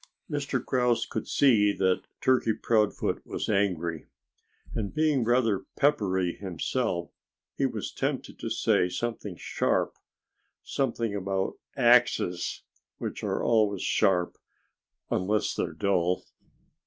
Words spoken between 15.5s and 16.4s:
they're dull.